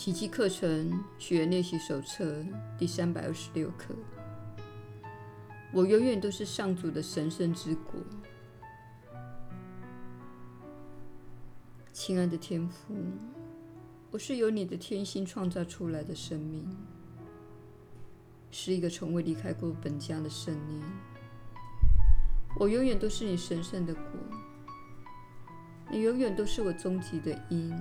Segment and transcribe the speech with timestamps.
[0.00, 2.44] 奇迹课程学员练习手册
[2.78, 3.96] 第三百二十六课。
[5.72, 7.94] 我永远都是上主的神圣之国。
[11.92, 12.94] 亲爱的天父，
[14.12, 16.64] 我是由你的天心创造出来的生命，
[18.52, 20.80] 是一个从未离开过本家的生命。
[22.56, 24.02] 我永远都是你神圣的果，
[25.90, 27.76] 你永远都是我终极的因。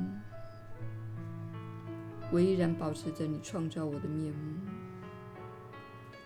[2.30, 4.60] 我依然保持着你创造我的面目，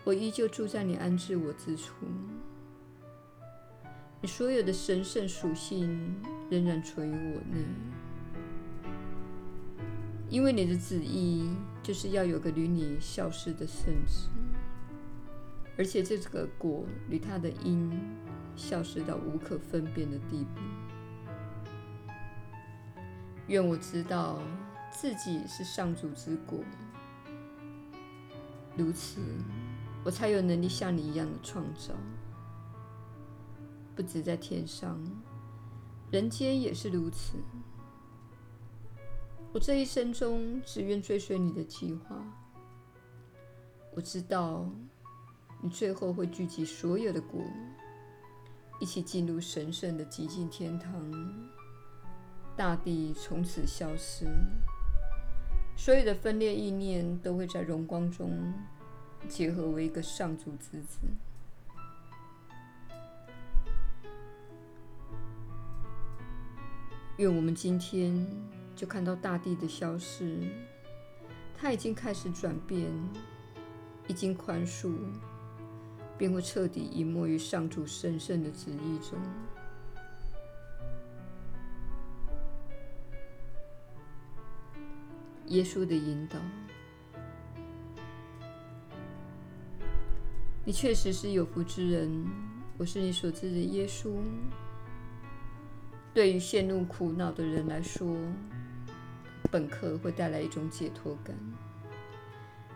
[0.04, 1.94] 我依旧住在你安置我之处。
[4.20, 6.16] 你所有的神圣属性
[6.50, 7.64] 仍然存于我内，
[10.27, 11.52] 因为你的旨意
[11.84, 14.27] 就是要有个与你消失的圣子，
[15.77, 17.91] 而且这个果与它的因
[18.55, 20.62] 消失到无可分辨的地步。
[23.46, 24.40] 愿我知道。
[24.91, 26.59] 自己是上主之果，
[28.77, 29.21] 如此，
[30.03, 31.93] 我才有能力像你一样的创造。
[33.95, 34.99] 不止在天上，
[36.12, 37.37] 人间也是如此。
[39.53, 42.15] 我这一生中只愿追随你的计划。
[43.93, 44.65] 我知道，
[45.62, 47.41] 你最后会聚集所有的果，
[48.79, 50.91] 一起进入神圣的极境天堂，
[52.55, 54.25] 大地从此消失。
[55.76, 58.54] 所有的分裂意念都会在荣光中
[59.27, 61.00] 结合为一个上主之子。
[67.18, 68.28] 愿我们今天
[68.75, 70.38] 就看到大地的消失，
[71.56, 72.88] 它已经开始转变，
[74.08, 74.94] 已经宽恕，
[76.18, 79.19] 便会彻底隐没于上主神圣的旨意中。
[85.52, 86.40] 耶稣的引导，
[90.64, 92.25] 你确实是有福之人。
[92.78, 94.14] 我是你所知的耶稣。
[96.14, 98.16] 对于陷入苦恼的人来说，
[99.52, 101.36] 本课会带来一种解脱感。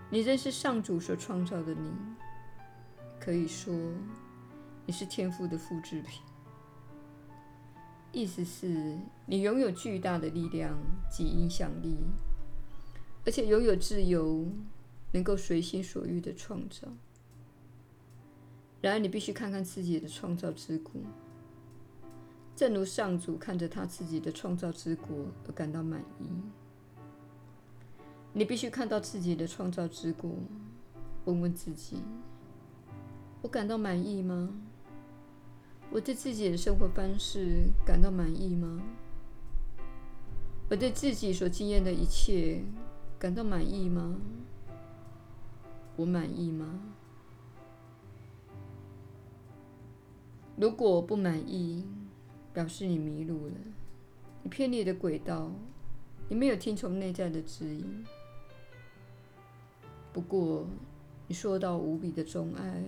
[0.09, 1.94] 你认识上主所创造的你，
[3.22, 3.73] 可以说
[4.85, 6.22] 你是天父的复制品。
[8.11, 10.78] 意思是你拥有巨大的力量
[11.09, 11.99] 及影响力。
[13.25, 14.45] 而且拥有自由，
[15.11, 16.87] 能够随心所欲的创造。
[18.81, 20.93] 然而，你必须看看自己的创造之果，
[22.55, 26.27] 正如上主看着他自己的创造之果而感到满意。
[28.31, 30.31] 你必须看到自己的创造之果，
[31.25, 31.97] 问问自己：
[33.41, 34.55] 我感到满意吗？
[35.91, 38.83] 我对自己的生活方式感到满意吗？
[40.69, 42.61] 我对自己所经验的一切。
[43.17, 44.19] 感到满意吗？
[45.95, 46.79] 我满意吗？
[50.57, 51.85] 如果不满意，
[52.53, 53.53] 表示你迷路了，
[54.43, 55.51] 你偏离了轨道，
[56.29, 58.05] 你没有听从内在的指引。
[60.13, 60.67] 不过，
[61.27, 62.83] 你受到无比的钟爱，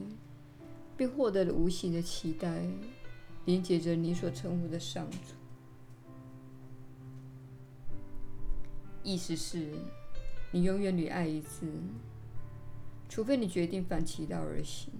[0.96, 2.68] 并获得了无形的期待，
[3.46, 5.18] 连接着你所称呼的上主。
[9.04, 9.72] 意思是。
[10.58, 11.68] 你永远屡爱一次，
[13.08, 14.92] 除非你决定反其道而行。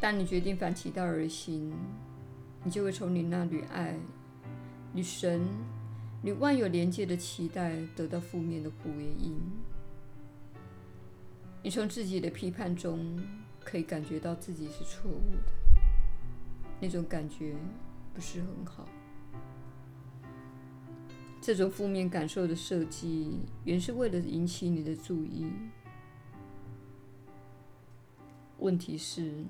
[0.00, 1.72] 当你决定反其道而行，
[2.64, 3.96] 你就会从你那屡爱、
[4.92, 5.46] 与神、
[6.24, 9.40] 与万有连接的期待得到负面的回应。
[11.62, 13.16] 你从自己的批判中
[13.60, 15.80] 可以感觉到自己是错误的，
[16.80, 17.54] 那种感觉
[18.12, 18.84] 不是很好。
[21.40, 25.50] 这种负面感受的设计，原是为了引起你的注意。
[28.58, 29.44] 问题是，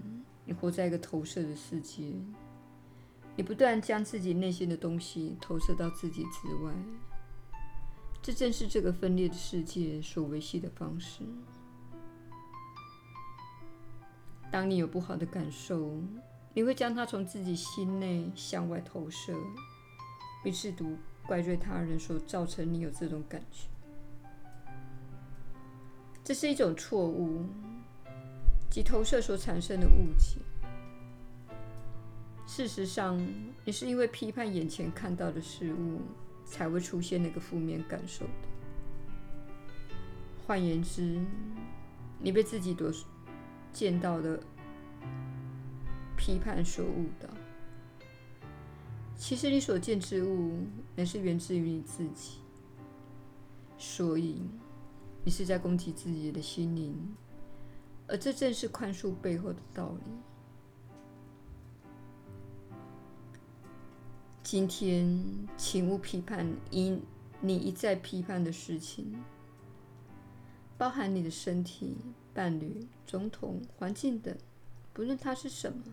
[0.45, 2.13] 你活在一个投射的世界，
[3.35, 6.73] 你不断将自己内心的东西投射到自己之外。
[8.23, 11.25] 这正是这个分裂的世界所维系的方式。
[14.53, 16.01] 当你有不好的感受，
[16.55, 19.35] 你会将它从自己心内向外投射，
[20.45, 20.97] 并试图。
[21.27, 23.69] 怪罪他人所造成你有这种感觉，
[26.25, 27.45] 这是一种错误，
[28.69, 30.41] 即投射所产生的误解。
[32.47, 33.17] 事实上，
[33.65, 36.01] 你是因为批判眼前看到的事物，
[36.45, 38.33] 才会出现那个负面感受的。
[40.45, 41.25] 换言之，
[42.19, 42.93] 你被自己所
[43.73, 44.43] 见到的
[46.17, 47.29] 批判所误导。
[49.21, 52.39] 其实，你所见之物，乃是源自于你自己。
[53.77, 54.41] 所以
[55.25, 57.15] 你是在攻击自己的心灵，
[58.09, 60.03] 而这正是宽恕背后的道理。
[64.43, 65.23] 今天，
[65.55, 67.03] 请勿批判因
[67.43, 69.23] 你一再批判的事情，
[70.79, 71.99] 包含你的身体、
[72.33, 74.35] 伴侣、总统、环境等，
[74.95, 75.85] 不论它是什么。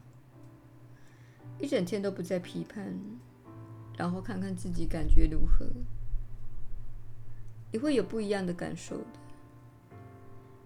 [1.59, 3.00] 一整天都不再批判，
[3.98, 5.65] 然后看看自己感觉如何，
[7.71, 9.07] 你会有不一样的感受的，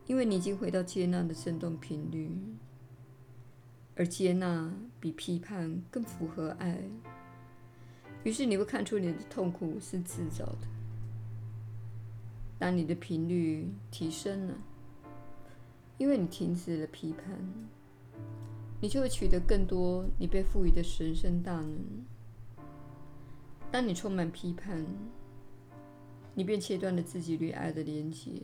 [0.05, 2.29] 因为你已经回到接纳的振动频率，
[3.95, 6.77] 而接纳比批判更符合爱。
[8.23, 10.67] 于是你会看出你的痛苦是自找的。
[12.59, 14.53] 当你的频率提升了，
[15.97, 17.25] 因为你停止了批判，
[18.81, 21.77] 你就会取得更多你被赋予的神圣大能。
[23.71, 24.83] 当你充满批判，
[26.33, 28.41] 你便切断了自己与爱的连接，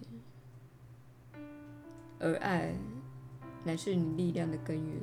[2.19, 2.75] 而爱
[3.63, 5.01] 乃是你力量的根源。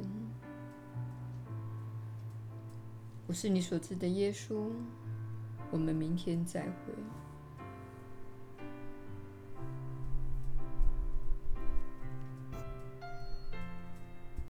[3.26, 4.70] 我是你所知的耶稣，
[5.70, 6.94] 我们明天再会。